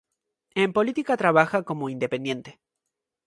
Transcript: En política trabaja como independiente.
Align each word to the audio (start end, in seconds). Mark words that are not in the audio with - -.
En 0.61 0.69
política 0.77 1.13
trabaja 1.23 1.61
como 1.67 1.87
independiente. 1.95 2.51